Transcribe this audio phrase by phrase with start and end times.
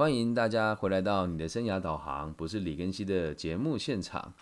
[0.00, 4.32] 欢迎大家回来到你的生涯导航，不是李根熙的节目现场。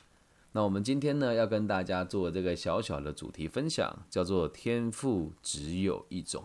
[0.53, 6.45] 那我们今天呢，要跟大家做这个小小的主题分享，叫做“天赋只有一种”。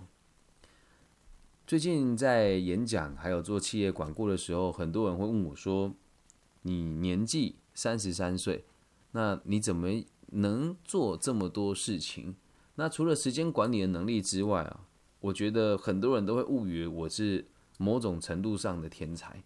[1.68, 5.94] 最近在演讲还有做企业管顾的时候，很多人会问我说
[6.64, 8.66] ：“你年纪三十三岁，
[9.12, 9.90] 那你怎么
[10.32, 12.36] 能做这么多事情？”
[12.74, 14.80] 那除了时间管理的能力之外啊，
[15.20, 17.46] 我觉得很多人都会误以为我是。
[17.84, 19.44] 某种程度上的天才，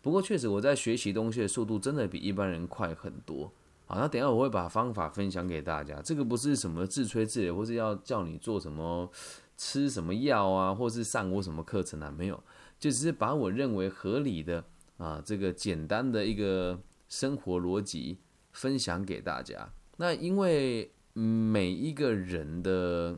[0.00, 3.52] 不过确实我在学习东西的速度真的比一般人快很多。
[3.86, 6.00] 好，那等下我会把方法分享给大家。
[6.00, 9.10] 这个不是什么自吹自擂，或是要叫你做什么
[9.56, 12.40] 吃什么药啊，或是上过什么课程啊，没有，
[12.78, 14.64] 就只是把我认为合理的
[14.96, 16.78] 啊这个简单的一个
[17.08, 18.18] 生活逻辑
[18.52, 19.68] 分享给大家。
[19.96, 23.16] 那因为每一个人的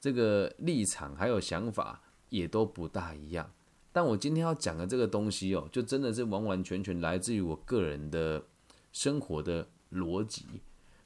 [0.00, 2.00] 这个立场还有想法。
[2.32, 3.52] 也都不大一样，
[3.92, 8.42] 但我今天要讲的这个东西哦，就真的是完完全全来自于我个人的
[8.90, 10.46] 生活的逻辑。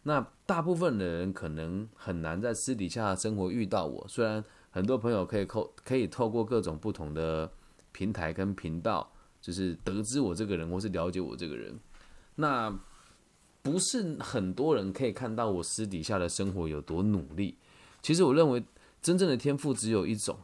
[0.05, 7.51] 那大部分的人可能很难在私底下生活遇到我，虽然很多朋友可以透可以透过各种不同的
[7.91, 11.77] 平台跟频道，就是得知我这个人或是了解我这个人，
[12.37, 12.73] 那
[13.63, 17.57] 不是很多人可以看到我私底下的生活有多努力。
[18.01, 18.63] 其实我认为
[19.03, 20.39] 真正的天赋只有一种。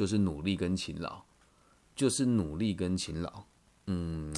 [0.00, 1.24] 就是努力跟勤劳，
[1.94, 3.44] 就是努力跟勤劳。
[3.84, 4.32] 嗯，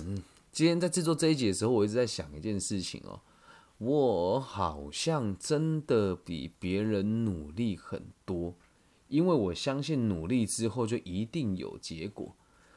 [0.50, 3.20] 今天在制作这一集的时候，我一直在想一件事情哦，
[3.78, 8.56] 我好像真的比别人努力很多，
[9.06, 12.34] 因为我相信努力之后就一定有结果。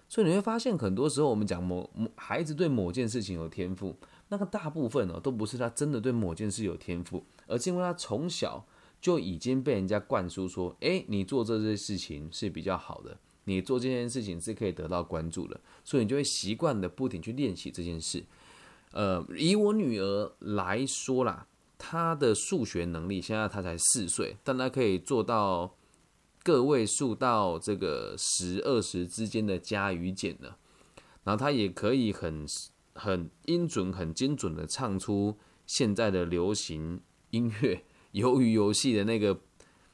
[0.08, 8.64] 所以你会发现，很多时候我们讲某某孩子对某件事情有天赋，那个大部分哦，都不是他真的对某件事有天赋，而是因为他从小。
[9.06, 18.26] 就已经被人家灌输说，哎，你做这些事情是比较好的，你做这件事情是可以得到关注的，所以你就会习惯的不停去练习这件事。
[18.94, 21.46] 呃，以我女儿来说啦，
[21.78, 25.76] 她的数学能力现在她才四岁，但她可以做到
[26.42, 30.58] 个位数到这个十二十之间的加与减了，
[31.24, 32.44] 然后她也可以很
[32.96, 37.84] 很音准、很精准的唱出现在的流行音乐。
[38.16, 39.40] 鱿鱼游戏的那个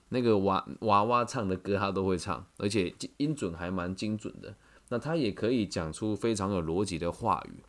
[0.09, 4.56] 那个娃娃娃唱的歌，他都会唱，而且音准还蛮精准的。
[4.90, 7.64] 那他也可以讲出非常有逻辑的话语，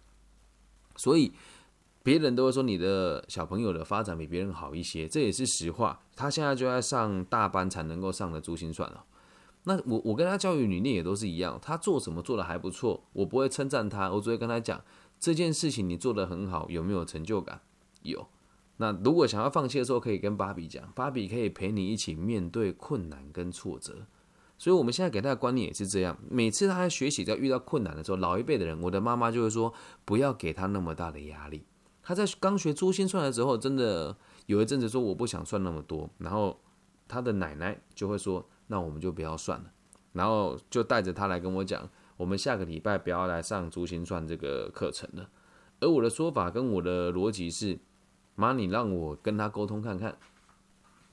[0.96, 1.32] 所以
[2.02, 6.00] 别人都会说你的小朋友的发展比别人好一些，这也是实话。
[6.16, 9.04] 他现在就在上大班才能够上的珠心算了。
[9.64, 14.82] 那我我跟他教育理念也都是一样，他做什么做的还不错，我不会称赞他，我只会跟他讲
[15.20, 17.60] 这件事情你做的很好，有没有成就感？
[18.02, 18.26] 有。
[18.78, 24.06] 那如果想要放弃的时候，可以跟芭比讲，芭比可以陪你一起面对困难跟挫折。
[24.58, 26.16] 所以，我们现在给他的观念也是这样。
[26.30, 29.72] 每次他在学习在遇到困难的时候，老一辈的人，我的妈妈就会说，
[30.04, 31.64] 不要给他那么大的压力。
[32.02, 34.16] 他在刚学珠心算的时候，真的
[34.46, 36.60] 有一阵子说我不想算那么多，然后
[37.08, 39.72] 他的奶奶就会说，那我们就不要算了，
[40.12, 45.28] 然后就带着他来跟我讲，我们下个礼拜不要来上珠心算这个课程了。
[45.80, 47.78] 而我的说法跟我的逻辑是。
[48.34, 50.16] 妈，你让我跟他沟通看看，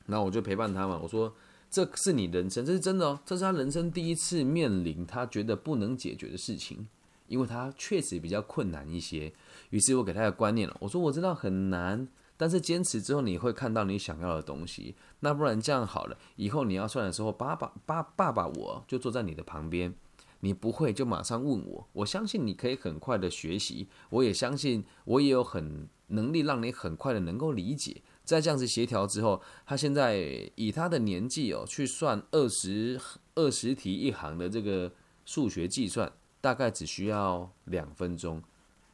[0.05, 0.99] 那我就陪伴他嘛。
[1.01, 1.33] 我说
[1.69, 6.87] 这是你人生，这是真的哦，这是他人生第一次面临他觉得不能解决的事情，
[7.27, 9.31] 因为他确实比较困难一些。
[9.69, 12.07] 于是我给他的观念了，我说我知道很难，
[12.37, 14.95] 但是坚持之后你会看到你想要的东西。
[15.19, 19.93] 那不然这样好了，以后你要算的时候，爸爸爸爸爸我就坐在你的旁边，
[20.41, 21.87] 你不会就马上问我。
[21.93, 25.87] 我相信你可以很快的学习，我也相信我也有很。
[26.11, 30.17] 能力让你很快的能够理解，在这样子协调之后，他现在
[30.55, 32.99] 以他的年纪哦，去算二十
[33.35, 34.91] 二十题一行的这个
[35.23, 36.11] 数学计算，
[36.41, 38.41] 大概只需要两分钟，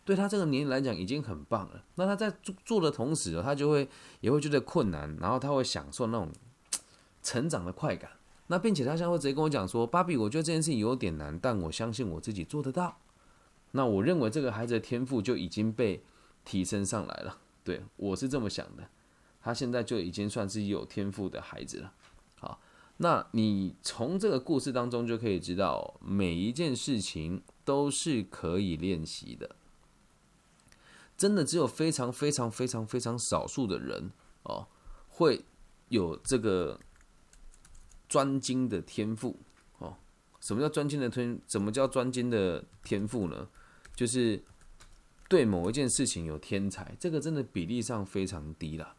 [0.03, 1.85] 对他这个年龄来讲已经很棒了。
[1.95, 3.87] 那他在做做的同时哦，他就会
[4.19, 6.29] 也会觉得困难，然后他会享受那种
[7.23, 8.11] 成长的快感。
[8.47, 12.97] 那并且他现在会直接跟我讲说：“芭比，我觉得这件事情有点难，但我相信我自己做得到。”
[13.71, 16.03] 那我认为这个孩子的天赋就已经被。
[16.47, 18.87] 提升上来了，对我是这么想的。
[19.41, 21.91] 他现在就已经算是有天赋的孩子了。
[22.35, 22.61] 好，
[22.97, 29.55] 那你从这个故事当中就可以知道，每一件事情都是可以练习的。
[31.17, 34.11] 真的只有非常非常非常非常少数的人
[34.43, 34.67] 哦，
[35.09, 35.45] 会
[35.89, 36.79] 有这个
[38.15, 39.35] 专精的天赋
[39.79, 39.97] 哦。
[40.39, 41.37] 什么叫专精的天？
[41.47, 43.47] 什么叫专精的天赋呢？
[43.93, 44.41] 就是。
[45.27, 48.95] 对某一件事情有天才，这个真的比例上非常低了。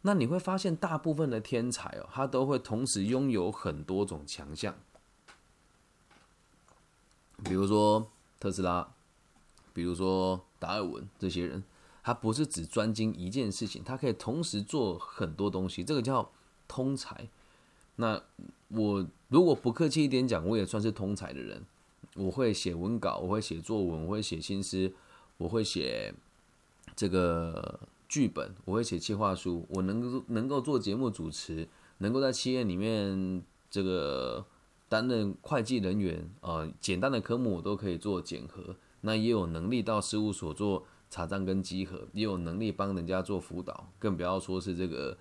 [0.00, 4.74] 那你会发现，大部分的天才哦，他都会同时拥有很多种强项。
[7.44, 8.10] 比如说
[8.40, 8.94] 特斯拉，
[9.74, 11.62] 比如说达尔文这些人，
[12.02, 16.32] 他不是只专精一件事情，他可以同时做很多东西，这个叫
[16.66, 17.28] 通才。
[18.00, 18.20] 那
[18.68, 21.62] 我如果不客气一点讲，我也算是通才的人。
[22.16, 24.92] 我会写文稿，我会写作文，我会写新诗，
[25.36, 26.12] 我会写
[26.96, 31.68] 这个剧本，我会写企划书，我能够能够做节目主持，
[31.98, 34.44] 能够在企业里面这个
[34.88, 38.74] 担任会计人员，呃，简单的科目我都可以做检核。
[39.02, 45.16] 那也有能力到事务所做查账跟稽核，也有能力帮人家做辅导，更不要说是这个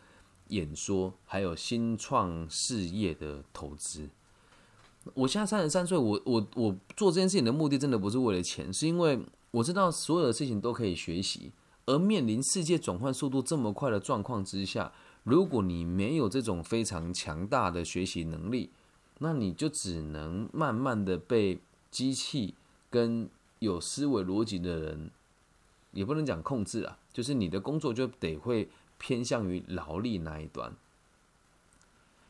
[0.50, 4.10] 演说，还有新创事业的投资。
[5.14, 9.20] 我现在三十三岁，我我我做这件事情的目的真的不是为了钱，是因为
[9.52, 11.52] 我知道所有的事情都可以学习，
[11.86, 14.92] 而面临世界转换速度这么快的状况之下，
[15.24, 18.70] 如果你没有这种非常强大的学习能力，
[19.20, 21.60] 那你就只能慢慢的被
[21.90, 22.54] 机器
[22.90, 23.30] 跟
[23.60, 25.10] 有思维逻辑的人，
[25.92, 28.70] 也不能讲控制啊，就是你的工作就得会
[29.00, 30.76] 偏向于劳力那一端。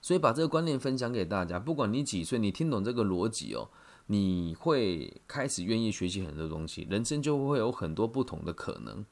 [0.01, 3.67] 所以把这个观念分享给大家，不管你几岁，你听懂这个逻辑哦，
[4.05, 9.05] 你会开始愿意学习很多东西，人生就会有很多不同的可能。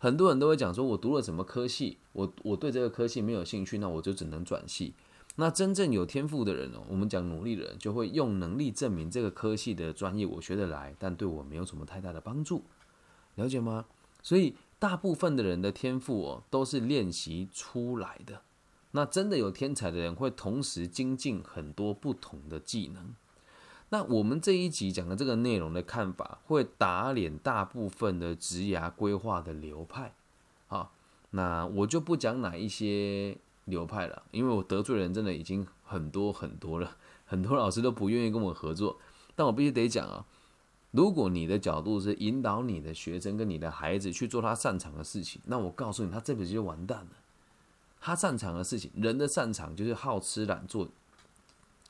[0.00, 4.92] 很多人都会讲说，我读了什么科系，我我对这个科系没有兴趣，那我就只能转系。
[5.36, 12.64] 那真正有天赋的人哦，我们讲努力的人，就会用能力证明这个科系的专业我学得来，但对我没有什么太大的帮助，
[13.36, 13.86] 了解吗？
[14.22, 18.42] 所以大部分的人的天赋哦，都是练习出来的。
[18.92, 23.14] 那真的有天才的人会同时精进很多不同的技能。
[23.90, 30.14] 那我们这一集讲的这个内容的看法，会打脸大部分的职涯规划的流派。
[30.66, 30.92] 好，
[31.30, 38.98] 那我就不讲哪一些流派了，因为我得罪人真的已经很多很多了，很多老师都不愿意跟我合作。
[39.34, 40.24] 但我必须得讲啊，
[40.90, 47.10] 如果你的角度是引导你的学生跟你的孩子去做他擅长的事情，那我告诉你，他这辈子就完蛋了。
[48.00, 50.88] 他擅长的事情，人的擅长就是好吃懒做，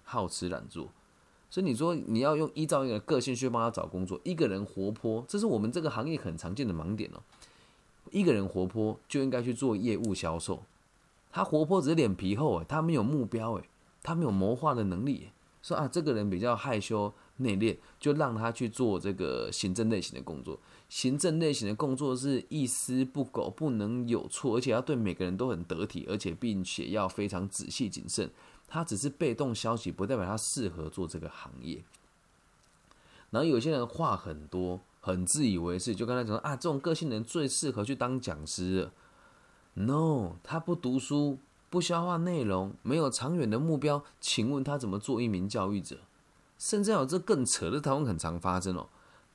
[0.02, 0.88] 好吃懒做。
[1.50, 7.22] 所以你说你要用依照一个个性去帮他找工作，一个人活泼，这是我们这个行业很常见的盲点哦。
[8.10, 10.64] 一个人活泼就应该去做业务销售，
[11.30, 13.64] 他活泼只是脸皮厚诶，他没有目标诶，
[14.02, 15.28] 他没有谋划的能力。
[15.62, 20.60] 说啊，这个人比较害羞内敛，就让他去做这个行政类型的工作。
[20.88, 28.30] 行政类型的工作是一丝不苟，不能有错，而且要对每个人都很得体，而且并且要非常仔细谨慎。
[28.66, 31.82] 他只是被动消息，不代表他适合做这个行业。
[33.30, 38.90] 然后有些人话很多，很自以为是，就跟他讲啊，这种个性人最适合去当讲师。
[39.74, 41.38] No，他不读书，
[41.70, 46.00] 不消化内容，没有长远的目标，请问他怎么做一名教育者？
[46.58, 48.88] 甚至有这更扯的，台湾很常发生哦。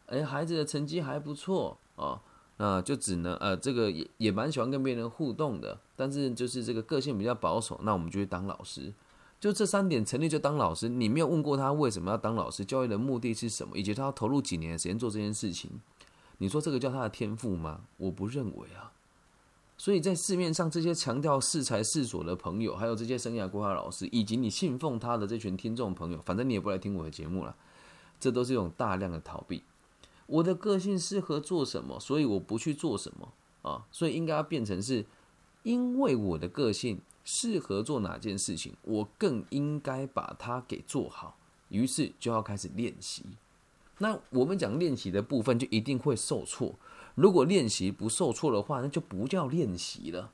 [0.07, 2.19] 哎，孩子的成绩还不错哦，
[2.57, 8.93] 那就只能呃，这个也也蛮喜欢跟别人互动的，但是就是这个个性比较保守，那我们就去当老师。
[9.39, 15.81] 就这三点成立就当老师，你没有问过他为什么要当老师，教育的目的是什么，以及他要投入几年的时间做这件事情，
[16.37, 17.81] 你说这个叫他的天赋吗？
[17.97, 18.93] 我不认为啊。
[19.83, 27.53] 所以在市面上这些强调适才适所的朋友，还有这些生涯规划老师，以及你信奉他的这群听众朋友，反正你也不来听我的节目了，
[28.18, 29.62] 这都是一种大量的逃避。
[30.25, 35.06] 我的个性适合做什么，所以我不去做什么啊，所以应该要变成是，
[35.63, 41.35] 因为我的个性适合做哪件事情，我更应该把它给做好，
[41.68, 43.25] 于是就要开始练习。
[43.97, 46.73] 那我们讲练习的部分，就一定会受挫。
[47.15, 50.31] 如果练习不受挫的话，那就不叫练习了，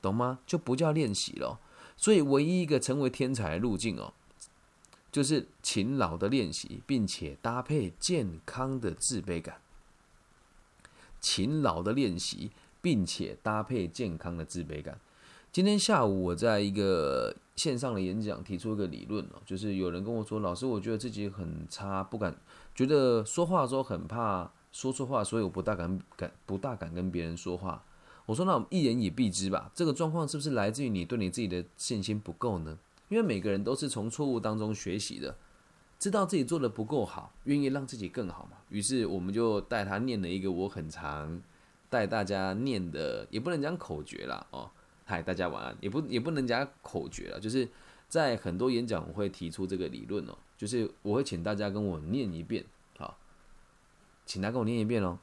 [0.00, 0.38] 懂吗？
[0.46, 1.58] 就不叫练习了。
[1.96, 4.12] 所以，唯一一个成为天才路径哦。
[5.12, 9.60] 就是勤劳的练习，并且搭配健康的自卑感。
[11.20, 15.00] 勤劳的练习，并且搭配健康的自卑感。
[15.52, 22.36] 今天下午我在一个线上的演讲提出一个理论哦，就是有人跟我说：“老师，我觉得自己很差，不敢，
[22.72, 27.84] 觉得说话的时候很怕说错话，所以我不大敢敢不大敢跟别人说话。”
[28.26, 35.36] 我说：“那我们一言以蔽之吧，这个状况是不是来自于你对你自己的信心不够呢？”因为每个人都是从错误当中学习的，
[35.98, 38.58] 知道自己做的不够好，愿意让自己更好嘛。
[38.68, 41.40] 于是我们就带他念了一个我很常
[41.88, 44.70] 带大家念的，也不能讲口诀啦哦。
[45.04, 47.68] 嗨，大家晚安，也不也不能讲口诀了，就是
[48.08, 52.64] 在很多演讲我会提出这个理论哦，就是我会请大家跟我念一遍，
[54.30, 55.18] 请他跟我念一遍哦，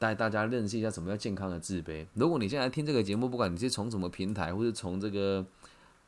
[0.00, 2.04] 带大家认识一下什么叫健康的自卑。
[2.14, 5.46] 如果你现在听这个节目，不管你是从什么平台，或是从这个。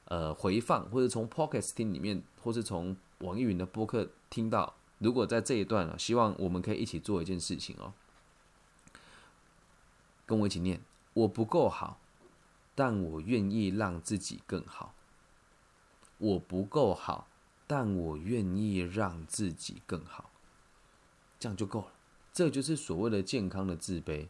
[0.06, 7.94] 呃，回放或者从 Podcast 听里面，或是从网易云的播客听到如果在这一段啊，希望我们可以一起做一件事情哦，
[10.26, 10.82] 跟我一起念：
[11.14, 11.98] 我不够好，
[12.74, 14.94] 但我愿意让自己更好。
[16.18, 17.26] 我不够好，
[17.66, 20.28] 但我愿意让自己更好，
[21.40, 21.93] 这样就够了。
[22.34, 24.26] 这就是所谓的健康的自卑。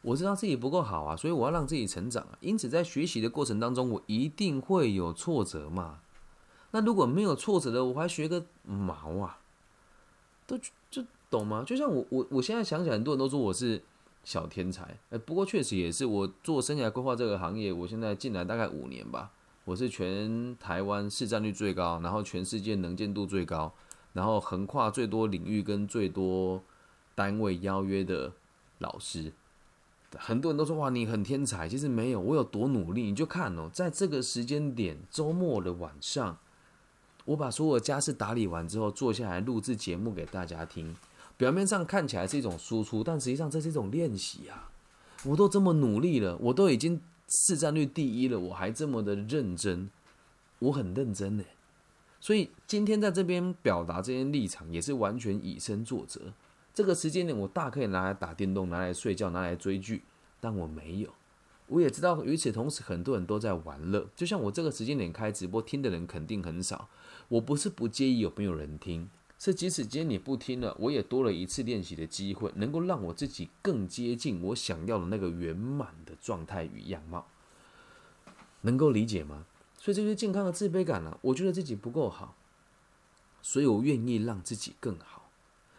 [0.00, 2.38] 我知道自己不够好啊，所以我要让自己成长啊。
[2.40, 5.98] 因此，在学习的过程当中，我一定会有挫折嘛。
[6.70, 9.40] 那如果没有挫折的，我还学个毛啊？
[10.46, 10.56] 都
[10.88, 11.64] 就懂吗？
[11.66, 13.82] 就像我我我现在想起来，很多人都说我是
[14.22, 14.96] 小天才。
[15.10, 19.32] 哎，不过确实也是，我做生涯规划这个行业，我现在进来大概五年吧。
[19.64, 23.74] 我是全台湾市占率最高，然后全世界能见度最高，
[24.12, 26.62] 然后横跨最多领域跟最多
[27.18, 28.32] 单位邀约的
[28.78, 29.32] 老师。
[30.16, 36.38] 很多人都说哇，你很天才，其实没有，我有多努力，你就看哦，在这个时间点，周末的晚上，
[37.24, 40.94] 我把所有家事打理完之后，坐下来录制节目给大家听。
[41.36, 44.70] 表面上看起来是一种输出，但实际上这是一种练习啊！
[45.24, 49.90] 我都这么努力了，我都已经市占率第一了，我还这么的认真，
[50.60, 51.42] 我很认真呢。
[52.20, 56.32] 所以今天在这边表达这些立场，也是完全以身作则。
[56.78, 60.04] 这个时间点，我大可以拿来打电动，拿来睡觉，拿来追剧，
[60.38, 61.12] 但我没有。
[61.66, 64.06] 我也知道，与此同时，很多人都在玩乐。
[64.14, 66.88] 就像我这个时间点开直播，听的人肯定很少。
[67.30, 77.26] 我不是不介意有没有人听，是即使今天你不听了，我也多了一次练习的机会，能够让我自己更接近我想要的那个圆满的状态与样貌。
[78.60, 79.46] 能够理解吗？
[79.76, 81.18] 所以这些健康的自卑感呢。
[81.22, 82.36] 我觉得自己不够好，
[83.42, 85.27] 所以我愿意让自己更好。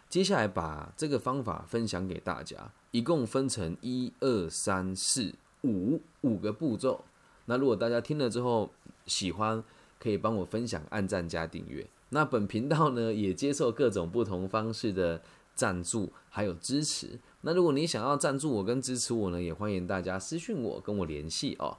[0.10, 7.06] 接下来把这个方法分享给大家，一共分成一二三四五五个步骤。
[7.46, 8.72] 那如果大家听了之后
[9.06, 9.63] 喜欢，
[10.00, 11.88] 可以帮我分享、按赞加订阅。
[12.10, 15.22] 那本频道呢也接受各种不同方式的
[15.54, 17.20] 赞助还有支持。
[17.42, 21.78] 那如果你想要赞助我跟支持我呢，也欢迎大家私讯我跟我联系哦。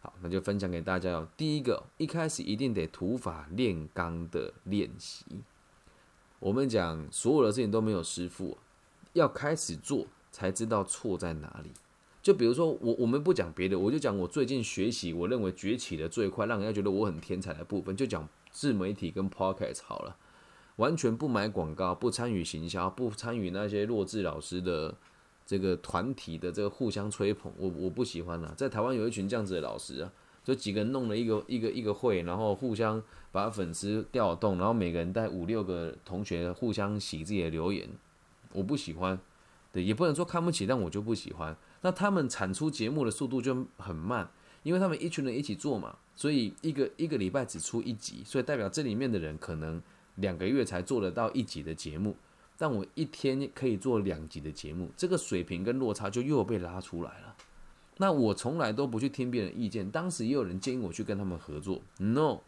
[0.00, 1.28] 好，那就分享给大家哦。
[1.36, 5.24] 第一个，一开始一定得土法炼钢的练习。
[6.40, 8.58] 我们讲所有的事情都没有师傅，
[9.12, 11.70] 要开始做才知道错在哪里。
[12.22, 20.16] 就比如说我，我们不讲别的，我就讲我最近学习，我认为崛起的最快，让人家觉得我很天才的部分，就讲自媒体跟 podcast 好了。
[20.76, 24.94] 完全不买广告，不参与行销，不参与那些弱智老师的
[25.44, 28.54] 这个团体的这个互相吹捧，我我不喜欢啊。
[28.56, 30.10] 在台湾有一群这样子的老师啊。
[30.42, 37.88] 就几个人弄了一个一个一个会，然后互相把粉丝调动，然后每个人带五六个同学互相洗自己的留言，
[38.52, 39.18] 我不喜欢，
[39.72, 41.56] 对，也不能说看不起，但我就不喜欢。
[41.82, 44.28] 那他们产出节目的速度就很慢，
[44.62, 49.80] 因为他们一群人一起做嘛，所以一个一个礼拜只出一集，所以代表这里面的人可能
[50.16, 52.16] 两个月才做得到一集的节目，
[52.58, 57.29] 但我一天可以做两集的节目，这个水平跟落差就又被拉出来了。
[58.00, 61.82] 那我从来都不去听别人意见，当时也有人建议我去跟他们合作。
[61.98, 62.38] No，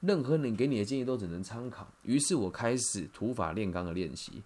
[0.00, 1.90] 任何人给你的建议都只能参考。
[2.02, 4.42] 于是我开始土法炼钢的练习。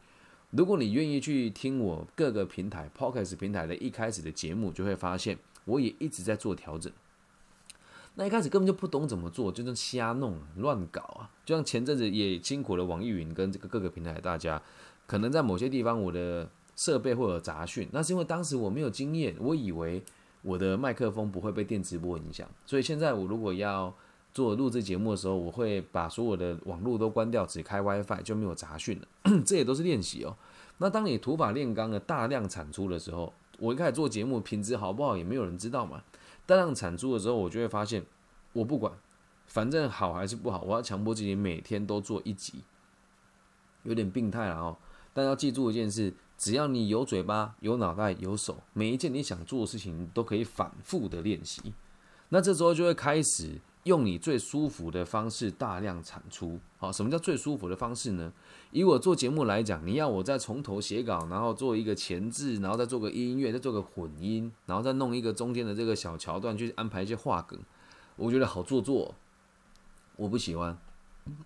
[0.51, 6.93] 如果你愿意去听我各个平台 Podcast 平台的一开始的节目，就会发现我也一直在做调整。
[8.15, 11.29] 那一开始根本就不懂怎么做，就是瞎弄乱搞啊！
[11.45, 14.63] 就像前阵子也辛苦了网易云跟这个各个平台大家，
[15.09, 20.01] 可能在某些地方我的设备会有杂讯，那是因为当时我没有经验，我以为。
[20.43, 23.95] 我的麦克风不会被电直播影响，所以现在我如果要
[24.35, 29.07] 做录制节目的时候，我会把所有的网络都关掉，只开 WiFi 就没有杂讯了。
[29.47, 30.37] 这也都是练习哦。
[30.79, 36.03] 那当你土法炼钢的大量产出的时候，我一开始做节目品质好不好也没有人知道嘛。
[36.45, 38.05] 大量产出的时候，我就会发现，
[38.53, 38.93] 我不管，
[39.47, 42.65] 反正好还是不好，我要强迫自己每天都做一集，
[43.85, 44.77] 有点病态了哦。
[45.15, 46.13] 但要记住一件事。
[46.43, 51.73] 只要你有嘴巴、有脑袋、有手，每一件你想做的事情都可以反复的练习。
[52.31, 56.59] 那这时候就会开始用你最舒服的方式大量产出。
[56.79, 58.33] 好，什么叫最舒服的方式呢？
[58.73, 67.57] 以我做节目来讲，你要我再从头写稿，然后做一个前置，然后再做个音乐，再做个混音，然后再弄一个中间的这个小桥段去安排一些话梗，
[68.17, 69.15] 我觉得好做作，
[70.17, 70.77] 我不喜欢。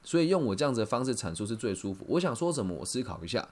[0.03, 2.07] 所以用我这样子的方式产出是最舒服。
[2.09, 3.47] 我想说什么，我思考一下。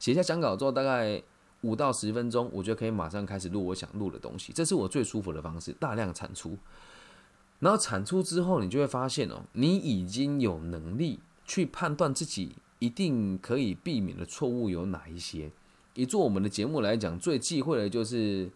[0.00, 1.22] 写下讲稿之后，大概
[1.60, 4.52] 五到十分钟，我觉得可以马上开始录我想录的东西。
[4.52, 6.58] 这是我最舒服的方式，大量产出。
[7.60, 15.52] 然后产出之后，你就会发现哦，你已经有能力去判断自己一定可以避免的错误有哪一些。
[15.94, 18.50] 以做我们的节目来讲，最忌讳的就是，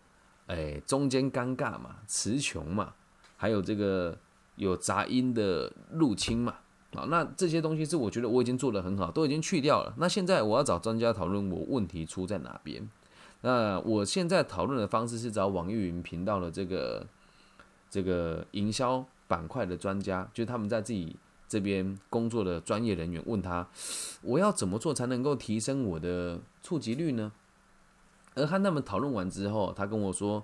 [0.47, 2.95] 哎，中间尴尬嘛，词穷嘛，
[3.37, 4.17] 还有这个
[4.57, 6.55] 有杂音的入侵嘛。
[6.95, 9.95] 啊，那这些东西是我觉得我已经做得很好，都已经去掉了。
[9.99, 12.89] 那现在我要找专家讨论我问题出在哪边。
[13.43, 17.07] 那我现在讨论的方式是找网易云频道的这个
[17.91, 21.15] 这个营销板块的专家，就是他们在自己
[21.47, 23.69] 这边工作的专业人员，问他
[24.23, 27.33] 我要怎么做才能够提升我的触及率呢？
[28.35, 30.43] 而和他们讨论完之后，他跟我说：“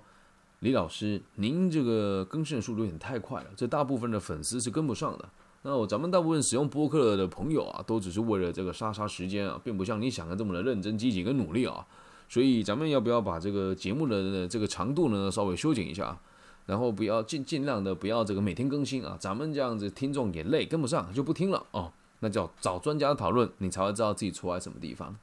[0.59, 5.27] 李老师，您这个更新的速度有点太快了，这大部分的粉丝是跟不上的。
[5.63, 11.85] 那我咱们大部分使用播客的朋友啊，都只是为了这个杀杀时间啊，并不像你想的这么的认真、积极跟努力啊。
[12.27, 16.17] 所以咱们要不要把这个节目的这个长度呢稍微修剪一下，
[16.65, 21.91] 然后不要尽尽量的不要这个每天更新啊，咱们这样子听众也累，跟不上就不听了哦。
[22.21, 25.15] 那叫找专家讨论，你才会知道自己错在什么地方。”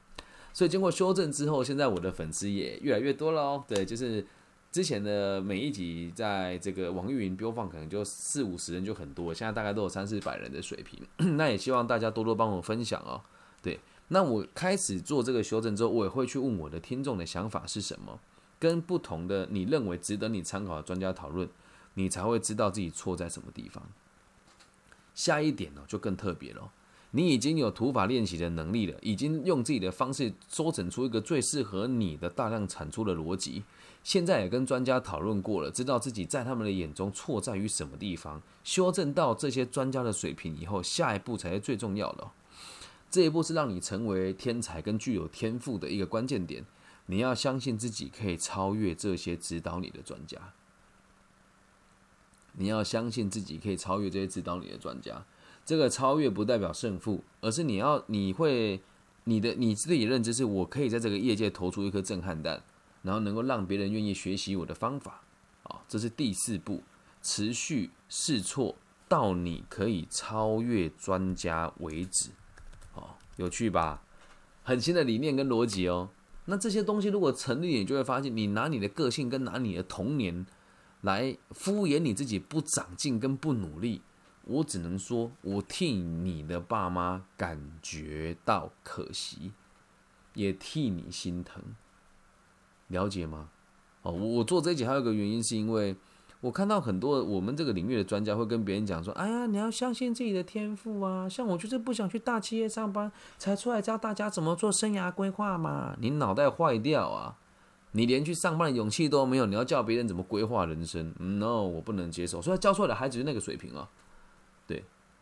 [0.53, 3.63] 所以经过修正之后，现在我的粉丝也越来越多了哦。
[3.67, 4.25] 对，就是
[4.71, 11.01] 之前的每一集在这个网易云播放可能就四五十人就很多，现在大概都有三四百人的水平。
[11.37, 13.19] 那也希望大家多多帮我分享哦。
[13.63, 18.19] 对，那我开始做这个修正之后，我也会去问我的听众的想法是什么，
[18.59, 21.49] 跟不同的你认为值得你参考的专家讨论，
[21.95, 23.83] 你才会知道自己错在什么地方。
[25.15, 26.71] 下一点呢，就更特别了。
[27.11, 33.63] 你已经有土法练习的能力了，已经用自己的方式收整出一个最适合你的大量产出的逻辑。
[34.03, 42.29] 现在也跟专家讨论过了，知道自己在他们的眼中错在于什么地方，修正到这些专家的水平以后，下一步才是最重要的。
[43.09, 46.63] 这一步是让你成为天才跟具有天赋的一个关键点。
[47.07, 50.37] 你要相信自己可以超越这些指导你的专家。
[52.53, 55.25] 你要相信自己可以超越这些指导你的专家。
[55.69, 58.81] 这个超越不代表胜负，而是你要你会
[59.25, 62.63] 你的你自己认知是我可以在这个业界投出一颗震撼弹，
[63.03, 65.21] 然后能够让别人愿意学习我的方法
[65.61, 66.81] 啊，这是第四步，
[67.21, 68.75] 持续试错
[69.07, 72.31] 到你可以超越专家为止，
[72.95, 74.01] 哦，有趣吧？
[74.63, 76.09] 很新的理念跟逻辑哦。
[76.45, 80.47] 那这些东西如果成立，你就会发现，你拿你的个性跟拿你的童年
[81.01, 84.01] 来敷衍你自己不长进跟不努力。
[84.49, 89.51] 我只能说，我替你的爸妈感觉到可惜，
[90.33, 91.61] 也替你心疼，
[92.87, 93.49] 了解吗？
[94.01, 95.95] 哦，我做这一集还有一个原因，是因为
[96.41, 101.29] 我看到很多我们这个领域的专家会跟别人讲说：“哎呀，你要相信自己的天赋啊！
[101.29, 105.95] 像我就是不想去大企业上班，才出来教大家怎么做生涯规划嘛。
[105.99, 107.37] 你脑袋坏掉啊！
[107.91, 112.41] 你连去上班的勇气都没有，你要叫别人怎么规划人生？No，我不能接受。
[112.41, 113.87] 所以教出来的孩子是那个水平啊。”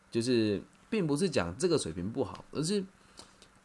[0.09, 2.83] 就是并不是讲这个水平不好，而是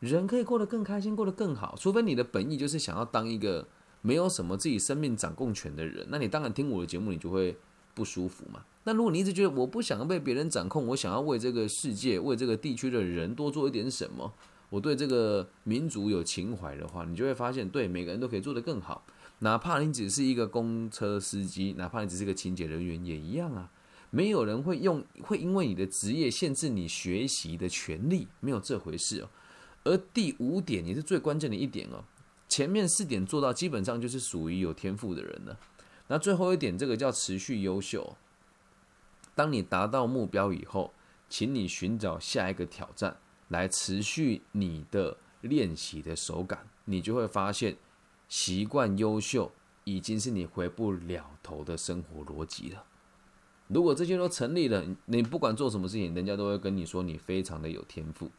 [0.00, 1.76] 人可以过得更开心，过得更好。
[1.78, 3.66] 除非你的本意就是想要当一个
[4.00, 7.56] 没有什么自己生命掌控权的人，那你当然听我的节目，你就会
[7.94, 8.64] 不舒服嘛。
[8.84, 14.32] 那如果你一直觉得我不想被别人掌控，我想要为这个世界、为这个地区的人多做一点什么，
[14.70, 19.04] 我对这个民族有情怀的话，你就会发现，对每个人都可以做得更好。
[19.38, 23.70] 哪怕你只是一个公车司机，哪怕你只是个清洁人员，也一样啊。
[24.14, 29.30] 没有人会用会因为你的职业限制你学习的权利，没有这回事哦。
[29.84, 32.04] 而第五点也是最关键的一点哦，
[32.46, 35.58] 前面四点做到基本上就是属于有天赋的人了。
[36.08, 38.14] 那最后一点，这个叫持续优秀。
[39.34, 40.92] 当你达到目标以后，
[41.30, 43.16] 请你寻找下一个挑战
[43.48, 47.78] 来持续你的练习的手感，你就会发现
[48.28, 49.50] 习惯优秀
[49.84, 52.84] 已经是你回不了头的生活逻辑了。
[53.72, 58.30] 如果这些都成立了，你不管做什么事情，人家都会跟你说你非常的有天赋，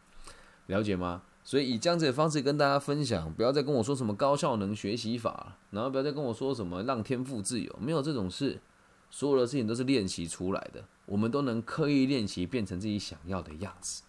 [0.67, 1.23] 了解吗？
[1.43, 8.61] 所以以这样子的方式跟大家分享，不要再跟我说什么高效能学习法，然后不要再跟我说什么让天赋自由，没有这种事，
[9.09, 14.03] 所有的事情都是练习出来的，我们都能刻意练习变成自己想要的样子，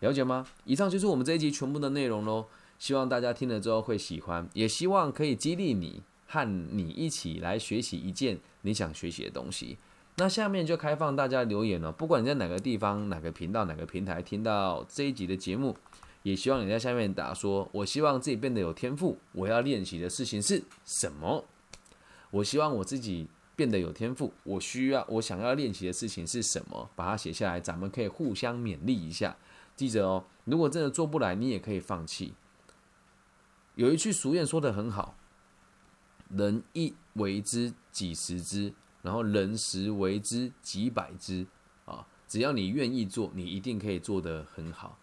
[0.00, 0.46] 了解吗？
[0.64, 2.46] 以上就是我们这一集全部的内容喽，
[2.78, 6.44] 希望大家听了之后会喜欢，也希望可以激励你和
[6.76, 9.78] 你一起来学习一件你想学习的东西。
[10.20, 15.76] 那下面就开放大家留言了，不管你在哪个地方、哪个频道、哪个平台听到这一集的节目，
[16.24, 21.44] 也希望你在下面打说：“我希望自己变得有天赋，我要练习的事情是什么？”
[22.32, 26.90] 我希望我自己变得有天赋，我需要我想要练习的事情是什么？
[26.96, 29.36] 把它写下来，咱们可以互相勉励一下。
[29.76, 32.34] 记着哦，如果真的做不来，你也可以放弃。
[33.76, 35.16] 有一句俗谚说的很好
[36.36, 41.46] ：“人一为之，几十之。”然后人食为之几百之
[41.84, 42.06] 啊！
[42.26, 44.98] 只要你愿意做，你一定可以做得很好。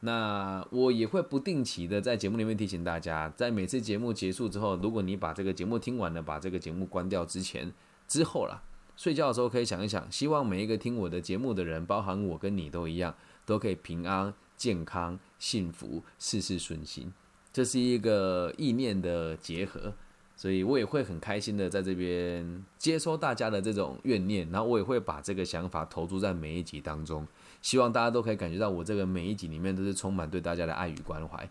[0.00, 7.72] 那我也会不定期的在节目里面提醒大家，在每次节目结束之后，如果你把这个节目听完了，把这个节目关掉之前
[8.06, 8.62] 之后啦，
[8.96, 13.14] 睡觉的时候可以想一想，希望每一个听我的节目的人，包含我跟你都一样，
[13.46, 17.12] 都可以平安、健康、幸福、事事顺心。
[17.52, 19.94] 这是一个意念的结合，
[20.36, 27.26] 所以我也会很开心的在这边接收大家的这种怨念，然后我也会把这个想法投注在每一集当中，
[27.62, 31.48] 希望大家都可以感觉到我这个每一集里面都是充满对大家的爱与关怀。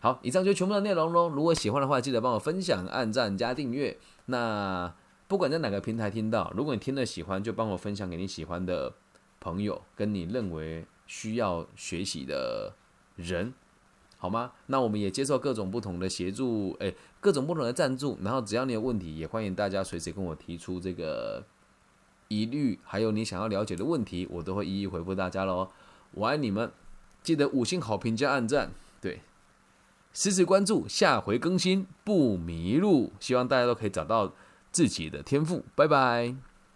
[0.00, 1.28] 好，以上就全部的内容喽。
[1.28, 3.96] 如果喜欢的话，记得帮我分享、按赞、加订阅。
[4.26, 4.94] 那
[5.26, 8.94] 不管在哪个平台听到，如果你听了喜欢，就帮我分享给你喜欢的
[9.40, 12.74] 朋友，跟你认为需要学习的
[13.16, 13.52] 人，
[14.18, 14.52] 好吗？
[14.66, 18.18] 那我们也接受各种不同的协助，诶，各种不同的赞助。
[18.22, 21.44] 然后只要你有问题，也欢迎大家随时跟我提出这个
[22.26, 25.68] 疑虑，还有你想要了解的问题，我都会一一回复大家喽。
[26.12, 26.70] 我爱你们，
[27.22, 29.20] 记得五星好评加按赞，对。
[30.12, 33.12] 时时关注，下回更新不迷路。
[33.20, 34.32] 希望大家都可以找到
[34.72, 35.62] 自己的天赋。
[35.76, 36.47] 拜拜。